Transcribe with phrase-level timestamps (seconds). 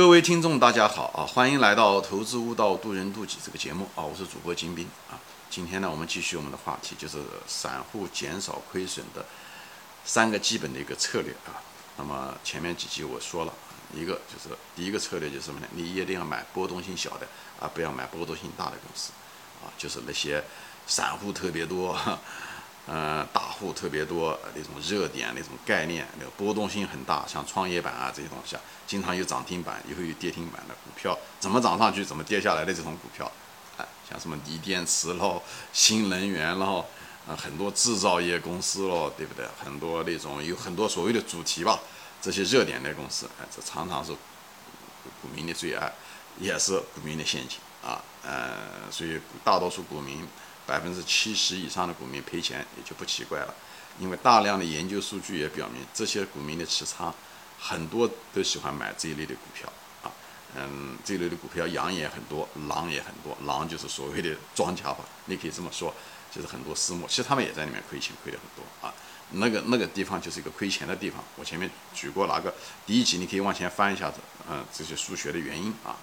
[0.00, 1.28] 各位听众，大家好啊！
[1.28, 4.00] 欢迎来到《投资悟道，渡人渡己》这个节目啊！
[4.02, 5.20] 我是主播金兵啊。
[5.50, 9.26] 今天呢，我们继续我们的话题，就是散户减少亏损的
[10.02, 11.60] 三个基本的一个策略啊。
[11.98, 13.52] 那么前面几集我说了
[13.94, 15.66] 一个，就是第一个策略就是什么呢？
[15.72, 17.28] 你一定要买波动性小的
[17.60, 19.12] 啊，不要买波动性大的公司
[19.62, 20.42] 啊，就是那些
[20.86, 21.94] 散户特别多。
[22.86, 33.30] 嗯，大户特别多，那种热点、那种概念，那个波动性很大，像创业板啊这些东西啊，经常有涨停板，也会有跌停板的股票，怎么涨上去怎么跌下来的这种股票，
[33.76, 35.40] 哎，像什么锂电池喽、
[35.72, 36.84] 新能源喽，
[37.28, 39.46] 啊，很多制造业公司喽，对不对？
[39.62, 41.78] 很多那种有很多所谓的主题吧，
[42.20, 44.10] 这些热点的公司，哎，这常常是
[45.22, 45.92] 股民的最爱，
[46.40, 50.26] 也是股民的陷阱啊，呃，所以大多数股民。
[50.70, 53.52] 百分之七十以上的股民赔钱也就不奇怪了，
[53.98, 57.12] 因为大量的研究数据也表明，这些股民的持仓
[57.58, 59.68] 很多都喜欢买这一类的股票。
[60.04, 60.12] 啊，
[60.54, 65.92] 嗯，这一类的股票羊也很多，狼也很多，狼就是所谓的庄家吧，你可以这么说，
[66.30, 68.86] 就是很多私募，其实他们也在里面亏钱，亏的很多。
[68.86, 68.94] 啊，
[69.32, 72.54] 那个那个地方就是一个亏钱的地方，我前面举过哪个
[72.86, 75.74] 第一集，你可以往前翻一下子，嗯，这些数学的原因。
[75.84, 75.98] 啊。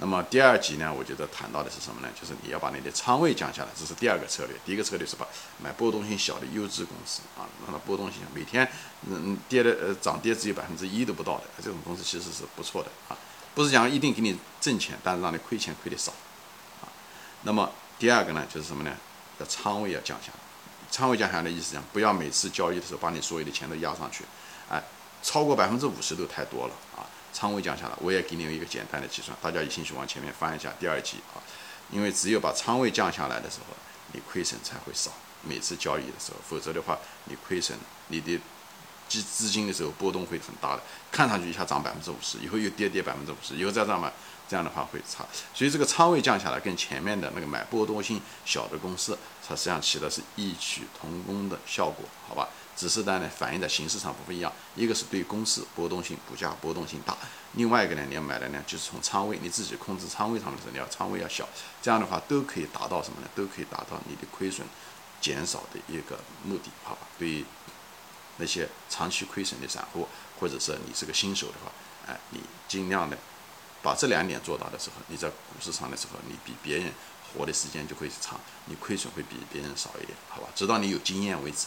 [0.00, 2.08] 那么第二集呢，我觉得谈到的是什么呢？
[2.18, 4.56] 就是你要把你的仓位降下来，这是第二个策略。
[4.64, 5.28] 第一个策略是把
[5.62, 8.66] 买波动性小的优质公司啊，让它波动性每天
[9.06, 13.18] 嗯跌的呃涨跌只有百分之一都不到的这种公司其实是不错的啊，
[13.54, 16.10] 不是讲一定给你挣钱，但是让你亏钱亏的少
[16.80, 16.88] 啊。
[17.42, 18.90] 那么第二个呢，就是什么呢？
[19.38, 20.38] 要仓位要降下来，
[20.90, 24.24] 仓位降下来的意思讲，不要每次交易的时候把你所有的钱都压上去，
[24.70, 24.82] 哎，
[25.22, 27.04] 超过百分之五十都太多了啊。
[27.32, 31.38] 仓位降下来，我也给你一个简单的计算，大家有兴趣往前面翻一下第二集啊，
[31.90, 33.76] 因为只有把仓位降下来的时候，
[34.12, 35.10] 你亏损才会少。
[35.42, 37.78] 每次交易的时候，否则的话，你亏损，
[38.08, 38.38] 你的
[39.08, 44.12] 资资金的时候波动会很大的，看上去一下涨百分之五十，以后又跌跌百分之五十，以后再涨嘛，
[44.48, 45.24] 这样的话会差。
[45.54, 52.48] 所以这个仓位降下来，跟前面的那个买波动性小的公司，它实际上起的是异曲同工的效果，好吧？
[52.80, 54.50] 只是呢，反映在形式上不一样。
[54.74, 57.12] 一个是对公司波动性、股价波动性大；
[57.52, 61.46] 另外一个呢，你要买的呢，就是从仓位，你自己控制仓位上面的时候，你要仓位要小。
[61.82, 63.28] 这样的话，都可以达到什么呢？
[63.34, 64.66] 都可以达到你的亏损
[65.20, 67.06] 减少的一个目的，好吧？
[67.18, 67.44] 对于
[68.38, 70.08] 那些长期亏损的散户，
[70.40, 71.70] 或者是你是个新手的话，
[72.06, 73.18] 哎，你尽量的
[73.82, 76.90] 把这两点做到的时候，你在股市上的时候，你比别人
[77.34, 80.48] 活的时间就会长，你亏损会比别人少一点，好吧？
[80.54, 81.66] 直到你有经验为止。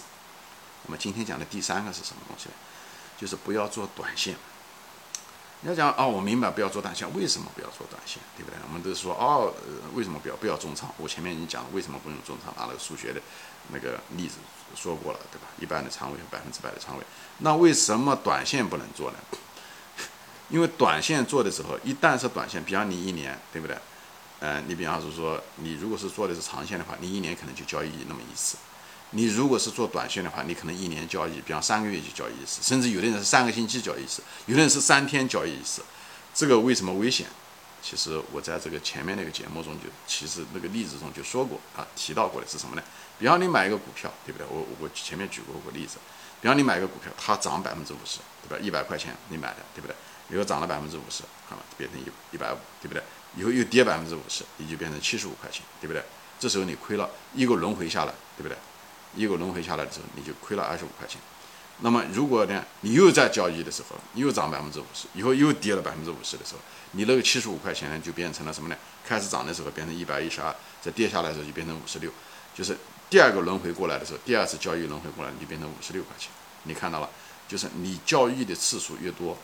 [0.85, 2.55] 那么今天讲的第三个是什么东西呢？
[3.17, 4.35] 就是不要做短线。
[5.61, 8.21] 你要讲哦，我明白不要做短线，为什么不要做短线？
[8.35, 8.59] 对不对？
[8.67, 9.53] 我们都说哦，
[9.93, 10.93] 为什么不要不要重仓？
[10.97, 13.21] 我前面已经讲了为什么不用重仓，拿了个数学的
[13.69, 14.35] 那个例子
[14.75, 15.47] 说过了，对吧？
[15.59, 17.03] 一般的仓位和百分之百的仓位，
[17.37, 19.17] 那为什么短线不能做呢？
[20.49, 23.77] 因为短线做的时候，一旦是短线，比方你一年，对不对？
[24.41, 28.57] 嗯，你比方是说，你如果是做的是长线的话，你一年可能就交易那么一次。
[29.15, 35.83] 你如果是做短线的话，你可能一年交易，比方三个月就交易一次，甚至有的人是三个星期交易一次，有的人是三天交易一次。
[36.33, 37.27] 这个为什么危险？
[37.81, 42.81] 其实我在这个前面那个节目中就，其实那个例子中就说过啊，提到过的是什么呢？
[43.19, 44.47] 比方你买一个股票，对不对？
[44.49, 45.97] 我我前面举过个例子，
[46.41, 48.63] 比方你买一个股票，它涨百分之五十，对吧？
[48.63, 49.95] 一百块钱你买的，对不对？
[50.29, 53.03] 以后涨了百分之五十，好了，变成一一百五，对不对？
[53.35, 56.01] 以后又跌百分之五十，你就变成七十五块钱，对不对？
[56.39, 58.57] 这时候你亏了一个轮回下来，对不对？
[59.15, 61.19] 一个轮回下来的时候，你就亏了二十五块钱。
[61.79, 68.77] 那么如果呢，你又在交易的时候，又涨百分之五十，以后又跌了百分之五十的时候，你那个七十五块钱呢，就变成了什么呢？
[69.05, 72.11] 开始涨的时候变成一百一十二，再跌下来的时候就变成五十六，
[72.53, 72.77] 就是
[73.09, 76.29] 第二个轮回过来的时候，第二次交易轮回过来，你就变成五十六块钱。
[76.63, 77.09] 你看到了，
[77.47, 79.35] 就是你交易的次数越多，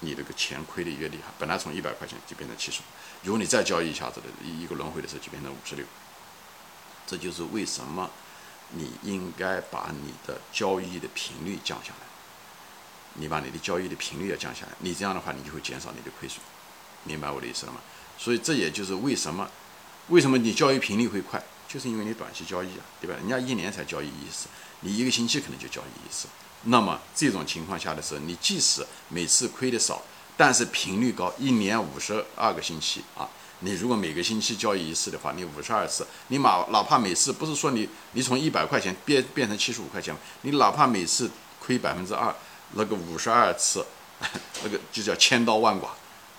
[0.00, 1.32] 你这个钱亏的越厉害。
[1.38, 2.84] 本来从一百块钱就变成七十五，
[3.24, 5.84] 如果你再交易一下子的一个轮回的时候，就变成五十六。
[7.06, 8.10] 这就是为什么。
[8.74, 12.06] 你应该把你的交易的频率降下来，
[13.14, 16.40] 你把你的交易的频率要降下来，你这样的话，你就会减少你的亏损，
[17.04, 17.80] 明白我的意思了吗？
[18.18, 19.50] 所以这也就是为什么，
[20.08, 23.14] 为什么你交易频率会快，就是因为你短期交易啊，对吧？
[23.16, 24.48] 人家一年才交易一次，
[24.80, 26.28] 你一个星期可能就交易一次，
[26.64, 30.02] 那么这种情况下的时候，你即使每次亏的少，
[30.36, 33.28] 但是频率高，一年五十二个星期啊。
[33.64, 41.30] 你如果每个星期交易一次的话，你五十二次，你哪哪怕每次不是说你你从一百块钱变变成七十五块钱你哪怕每次
[41.60, 42.34] 亏百分之二，
[42.72, 43.86] 那个五十二次，
[44.64, 45.88] 那个就叫千刀万剐，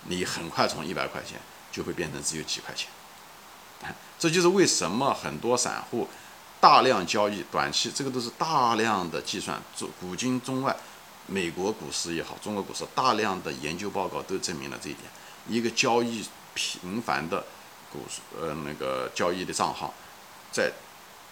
[0.04, 1.40] 你很快从一百块钱
[1.72, 2.90] 就会变成只有几块钱。
[4.20, 6.08] 这就是为什么很多散户
[6.60, 10.76] 大量交易短期，这个都是大量的计算，做古今中外
[11.28, 15.06] 美国股市也好，中国股市大量的研究报告都证明了这一点。
[15.48, 16.24] 一个交易
[16.54, 17.44] 频繁的
[17.92, 19.94] 股市，呃，那个交易的账号，
[20.52, 20.72] 在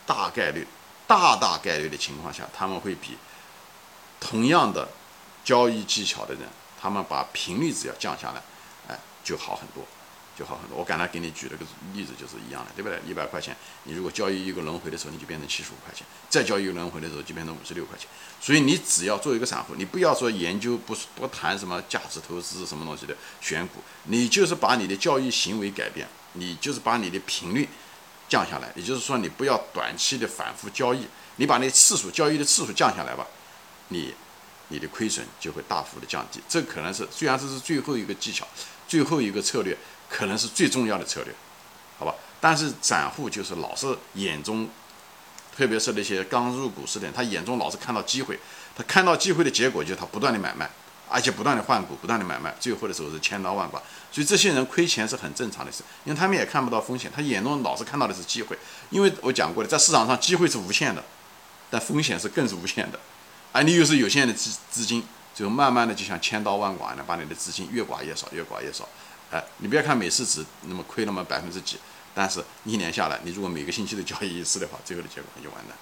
[0.06, 0.68] 大概率、
[1.08, 3.18] 大大概率的情况下，他们会比
[4.20, 4.88] 同样的
[5.44, 6.44] 交易技巧的人，
[6.80, 8.42] 他们把频率只要降下来，
[8.88, 9.84] 哎，就好很多。
[10.38, 10.78] 就好很多。
[10.78, 13.00] 我刚才给你举了个例子，就是一样的，对不对？
[13.06, 18.08] 一百块钱，你如果交易一个轮回的时候，你就变成七十五块钱；再交易一个轮回的时候，就变成五十六块钱。
[18.40, 27.68] 所以你只要做一个散户，你不要说研究，不不谈什么价值投资什么东西的选股，你就是把你的交易行为改变，你就是把你的频率
[28.28, 28.72] 降下来。
[28.76, 31.06] 也就是说，你不要短期的反复交易，
[31.36, 33.28] 你把那次数交易的次数降下来吧，
[33.90, 34.14] 你
[34.70, 36.42] 你的亏损就会大幅的降低。
[36.48, 38.48] 这可能是虽然这是最后一个技巧，
[38.88, 39.78] 最后一个策略。
[40.12, 41.34] 可能是最重要的策略，
[41.98, 42.14] 好吧？
[42.42, 44.68] 但是散户就是老是眼中，
[45.56, 48.38] 特别是那些刚入股市的人，他眼中老是看到机会，
[48.76, 50.70] 他看到机会的结果就是他不断的买卖，
[51.08, 53.82] 而且不断的换股，不断的买卖，最后的时候是千刀万剐。
[54.12, 58.58] 所以这些人亏钱是很正常的事，因为他们也看不到风险，他眼中老是看到的是机会。
[58.90, 61.02] 因为我讲过的，在市场上机会是无限的，
[61.70, 63.00] 但风险是更是无限的，
[63.54, 65.04] 而你又是有限的资资金，
[65.34, 68.90] 就慢慢的就像千刀万剐的把你的资金越刮越少，越刮越少。
[69.32, 71.78] 哎，你不要看每次只那么亏那么百分之几，
[72.14, 75.78] 但是一年下来，你如果每个星期都交易一次的话，最后的结果就完蛋，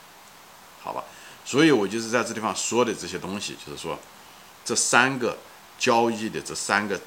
[0.79, 1.03] 好吧？
[1.43, 3.97] 所以我就是在这地方说的这些东西，就是说
[4.63, 5.35] 这三个
[5.79, 7.01] 交易的这三个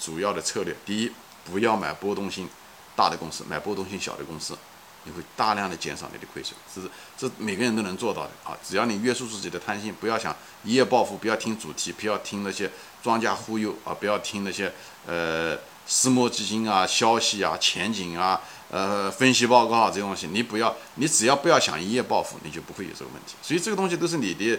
[0.00, 1.12] 主要的策略：第一，
[1.44, 2.48] 不要买波动性
[2.96, 4.58] 大的公司，买波动性小的公司，
[5.04, 8.58] 你会大量的减少你的亏损，这是这每个人都能做到的啊！
[8.66, 10.34] 只要你约束自己的贪心，不要想
[10.64, 12.68] 一夜暴富，不要听主题，不要听那些
[13.04, 14.72] 庄家忽悠啊，不要听那些
[15.06, 15.56] 呃。
[15.86, 18.40] 私募基金啊，消息啊，前景啊，
[18.70, 23.34] 呃，分析报告啊，这东西，你不要，你只要不要想一夜暴富，你就不会有这个问题。
[23.40, 24.58] 所以这个东西都是你的，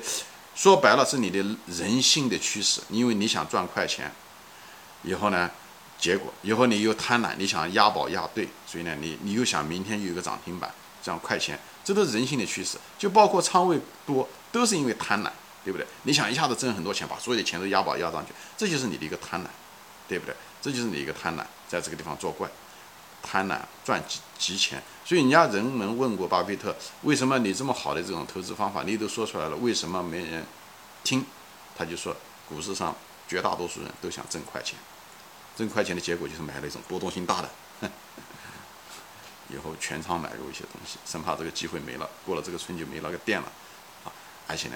[0.55, 2.79] 说白了是你的人性的驱使。
[2.89, 4.09] 因为你想赚快钱，
[5.03, 5.51] 以后呢，
[5.99, 10.71] 结果以后你又贪婪，你想押宝押对，所以呢，你你又想明天有一个涨停板，
[11.03, 12.77] 这样快钱，这都是人性的驱使。
[12.97, 15.29] 就包括仓位多，都是因为贪婪，
[15.65, 15.85] 对不对？
[16.03, 19.47] 你想一下子挣很多钱，把所有的钱都押宝押上去，这就是你的一个贪婪，
[20.07, 20.33] 对不对？
[20.61, 22.49] 这就是你一个贪婪，在这个地方作怪，
[23.21, 24.81] 贪婪赚急急钱。
[25.05, 30.45] 所以人家人们问过巴菲特，为什么你这么好的这种投资方法，你都说出来了，为什么没人
[31.03, 31.25] 听？
[31.77, 32.15] 他就说，
[32.49, 32.93] 股市上
[33.27, 34.77] 绝大多数人都想挣快钱，
[35.55, 37.49] 挣快钱的结果就是买那种波动性大的，
[39.53, 43.47] 以后全仓买入一些东西，生怕这个机会没了，过了这个村就没那个店了，
[44.03, 44.11] 啊，
[44.47, 44.75] 而且呢，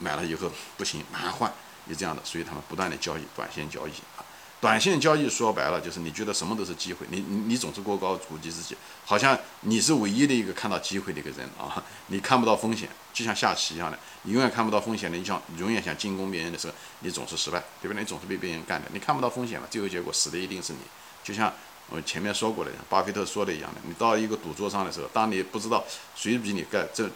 [0.00, 1.50] 买了以后不行，马上换，
[1.88, 4.25] 就这样的，所以他们不断的交易，短线交易啊。
[4.66, 18.02] 短线交易说白了就是你觉得什么都是机会，你你你总是过高估计自己，好像你是唯一的一个看到机会的一个人啊，你看不到风险，就像下棋一样的，你永远看不到风险的，你想永远想进攻别人的时候，你总是失败，对不对？
[18.02, 20.80] 你总是被别人干的，你看不到风险了，最后结果死的一定是你。
[21.22, 21.52] 就像
[21.88, 25.84] 我前面说过的，巴菲特说的一样的，你到一个赌桌上的时候，当你不知道
[26.16, 27.08] 谁比你更这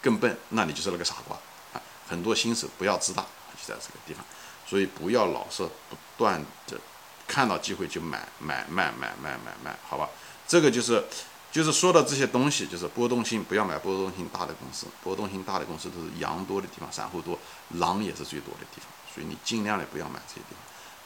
[0.00, 1.36] 更笨，那你就是那个傻瓜
[1.74, 1.82] 啊！
[2.08, 4.24] 很多新手不要自大，就在这个地方。
[4.66, 6.80] 所以不要老是不断的
[7.26, 10.08] 看到机会就买买卖买卖买卖，好吧？
[10.46, 11.02] 这个就是
[11.50, 17.38] 就是说的这些东西，就是波动性不要买波动性大的公司，波动性大的公司都是羊多的地方，散户多，
[17.70, 20.58] 狼也是最多的地方，所以你尽量的不要买这些地方。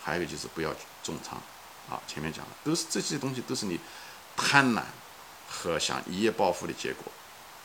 [0.02, 1.38] 还有就是不要重仓，
[1.88, 3.78] 啊，前面讲的都是这些东西都是你
[4.36, 4.82] 贪婪
[5.48, 7.04] 和想一夜暴富的结果。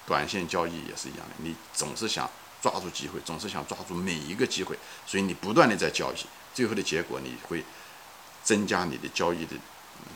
[0.05, 2.29] 短线交易也是一样的，你总是想。
[2.61, 7.61] 抓住机会，总是想抓住每一个机会，所以你不断的在交易，最后的结果你会
[8.43, 9.55] 增加你的交易的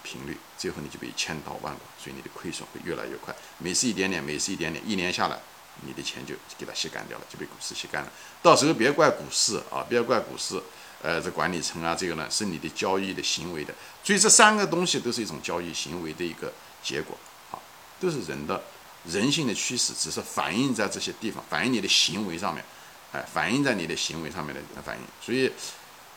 [0.03, 5.39] 频率，最后你就被千刀万剐，所以你的亏损会越来越快，每次一点点，每次一点点，一年下来，
[5.81, 8.11] 你的钱就给它吸干掉了，就被股市吸干了。
[8.41, 10.61] 到时候别怪股市啊，别怪股市，
[11.01, 16.51] 呃，这管理层啊，这个呢是你的交易的行为的，所以这三个东西都是一种交易行为的一个
[16.83, 17.17] 结果，
[17.49, 17.61] 好，
[17.99, 18.61] 都是人的。
[19.05, 22.61] 人性的趋势只是反映在这些地方，反映你的行为上面，
[23.13, 25.03] 哎，反映在你的行为上面的反应。
[25.21, 25.49] 所以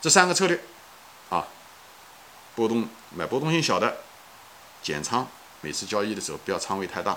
[0.00, 0.60] 这三个策略，
[2.54, 3.96] 波动买波动性小的，
[4.82, 5.26] 减仓，
[5.60, 7.16] 每次交易的时候不要仓位太大，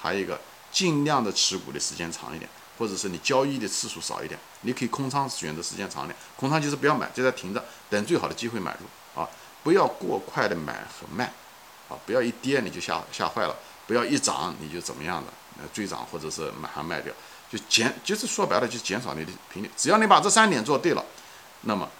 [0.00, 0.40] 还有一个
[0.72, 9.28] 尽量的持股的时间长一点，或者是你交易的次数少一点，你可以空仓选择时间长一点，空仓就是不要买，就在停着，等最好的机会买入啊，
[9.62, 11.32] 不要过快的买和卖，
[11.88, 13.56] 啊，不要一跌你就吓吓坏了。
[13.86, 17.12] 不要一涨你就怎么样的，呃，追涨或者是马上卖掉，
[17.50, 19.70] 就减，就是说白了就减少你的频率。
[19.76, 21.04] 只要你把这三点做对了，
[21.62, 21.90] 那么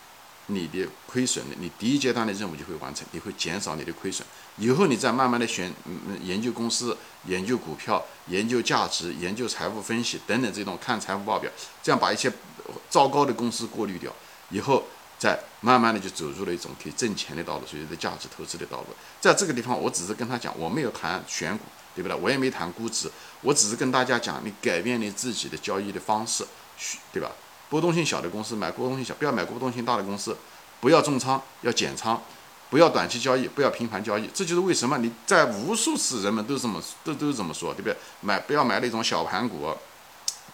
[0.50, 4.26] 你的亏损的，你第一阶段的任务就会完成，你会减少你的亏损。
[4.59, 11.50] 以后你再慢慢的选，嗯，研究公司、研究股票、研究价值、研究财务分析等等这种看财务报表，
[11.83, 12.30] 这样把一些
[12.88, 14.14] 糟糕的公司过滤掉，
[14.50, 14.85] 以后
[15.19, 18.87] 再慢慢的就走入了一种可以挣钱的道路，所以的价值投资的道路。
[19.21, 21.64] 在这个地方，我只是跟他讲，我没有谈选股，
[21.95, 22.16] 对不对？
[22.19, 26.47] 我也没谈估值，我只是跟大家讲，你改变你自己的交易的方式，
[27.12, 27.30] 对吧？
[27.70, 30.36] 波动性小的公司买波动性小，不要买波动性大的公司，
[30.80, 32.20] 不要重仓，要减仓，
[32.68, 34.28] 不要短期交易，不要频繁交易。
[34.34, 37.96] 这就是为什么你在无数次人们都这么都都这么说，对不对？
[38.20, 39.72] 买不要买那种小盘股，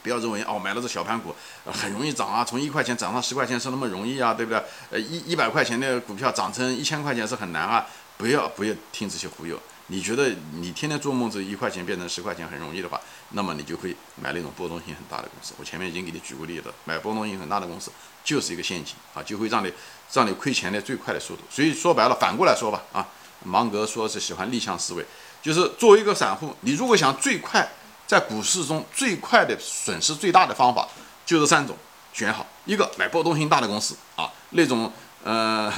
[0.03, 4.63] 不要认为哦买了这小盘股很容易涨啊，从一块钱涨到十块钱是那么容易啊，对不对？
[4.91, 7.87] 呃一一百块钱的股票涨成一千块钱是很难啊，
[8.19, 9.59] 不要不要听这些忽悠。
[9.89, 13.01] 你觉得你天天做梦这一块钱变成十块钱很容易的话，
[13.31, 15.55] 那么你就会买那种波动性很大的公司。
[15.59, 17.93] 我前面已经给你举过例子，买波动性很大的公司
[18.25, 19.73] 就是一个陷阱啊，就会让你
[20.13, 21.43] 让你亏钱的最快的速度。
[21.49, 23.07] 所以说白了，反过来说吧，啊，
[23.45, 25.07] 芒格说是喜欢逆向思维，
[25.41, 27.69] 就是作为一个散户，你如果想最快
[28.09, 30.89] 在股市中最快的损失最大的方法，
[31.25, 31.77] 就是三种，
[32.13, 35.73] 选好一个买波动性大的公司啊，那种呃。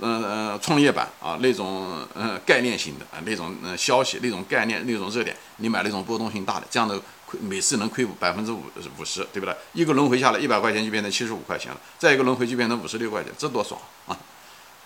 [0.00, 8.62] 嗯嗯，创业板啊，那种嗯概念型的啊，那种嗯消息，那种概念，那种热点，你买那种波动性大的，这样的亏每次能亏百分之五
[8.98, 9.54] 五十，对不对？
[9.72, 14.16] 一个轮回下来，一百块钱就变成七十五块钱了，再一个轮回就变成五十六块钱，这多爽啊！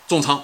[0.08, 0.42] 重仓，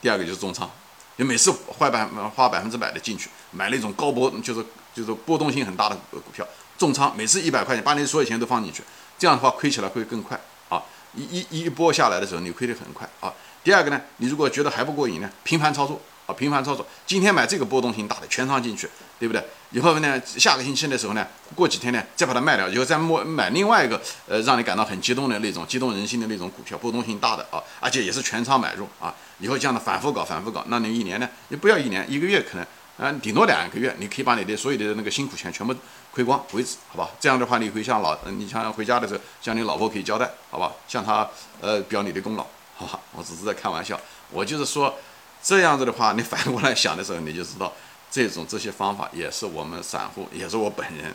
[0.00, 0.70] 第二个就是重仓，
[1.16, 4.64] 你每次坏百花百分之百的进去买那种高波，就是
[4.94, 8.82] 就是波动性很大的股票，重仓，每次一百块钱把你所有钱都放进去，
[9.18, 10.82] 这样的话亏起来会更快啊！
[11.14, 13.32] 一一一波下来的时候，你亏得很快啊！
[13.64, 18.88] 第二个呢，你如果觉得还不过瘾呢，频繁操作啊，频繁操作，今天买这个波动性大的全仓进去，
[19.18, 19.42] 对不对？
[19.70, 35.74] 以后呢，下个星期的时候呢，过几天呢，再把它卖掉，以后再摸买另外一个，呃，让你感到很激动的那种激动人心的那种股票，波动性大的啊，而且也是全仓买入啊，以后这样的反复搞，反复搞，那你一年呢，你不要一年，一个月可能，嗯，顶多两个月，你可以把你的所有的那个辛苦钱全部
[36.12, 37.10] 亏光为止，好吧？
[37.20, 40.72] 这样的话，你会向老，你像回家的时候，向你老婆可以交代，好吧？
[40.86, 41.28] 向她
[41.60, 42.46] 呃表你的功劳。
[42.78, 44.00] 好吧，我只是在开玩笑。
[44.30, 44.94] 我就是说，
[45.42, 47.72] 这样子的话，你反过来想的时候，你就知道，
[48.08, 51.12] 这种这些方法也是我们散户，也是我本人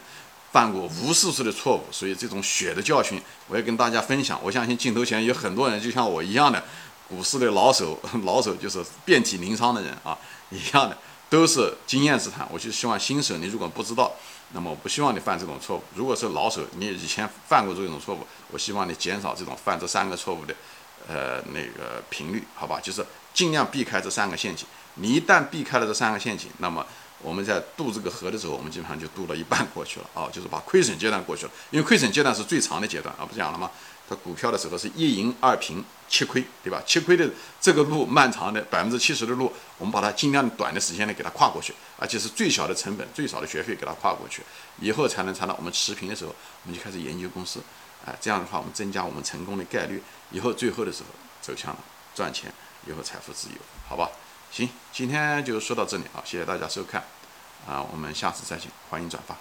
[0.51, 1.83] 犯过无数次的错误。
[1.89, 4.37] 所以这种血的教训，我要跟大家分享。
[4.43, 6.61] 我相信镜头前有很多人就像我一样的，
[7.07, 10.17] 股市的老手，老手就是遍体鳞伤的人啊，
[10.49, 10.97] 一样的
[11.29, 12.45] 都是经验之谈。
[12.51, 14.11] 我就希望新手，你如果不知道，
[14.51, 15.83] 那么我不希望你犯这种错误。
[15.95, 18.19] 如果是老手，你以前犯过这种错误，
[18.51, 20.53] 我希望你减少这种犯这三个错误的。
[21.07, 24.65] 呃，那个频率，好吧，就是尽量避开这三个陷阱。
[24.95, 26.85] 你一旦避开了这三个陷阱，那么
[27.21, 31.51] 我们在渡这个河的时候，我们基本上就渡了一半过去了啊， 就是把亏损阶段过去了。
[31.71, 33.71] 因为亏损阶段是最长的阶段啊，不讲了吗？
[34.07, 36.83] 它股票的时候是一赢二平七亏，对吧？
[36.85, 37.27] 七亏的
[37.61, 44.43] 这个路漫长的百分之七十的路，我们把它尽量短的时间内给它跨过去，而且是最小的成本、最少的学费给它跨过去，
[44.79, 47.61] 以后才能才到我们持平的时候，我们就开始研究公司。
[48.05, 51.09] 啊，这样的话，我们增加我们成功的概率，以后最后的时候
[51.41, 51.75] 走向
[52.13, 52.51] 赚钱，
[52.85, 53.55] 以后财富自由，
[53.87, 54.09] 好吧？
[54.51, 57.03] 行，今天就说到这里啊，谢谢大家收看，
[57.67, 59.35] 啊，我们下次再见，欢迎转发。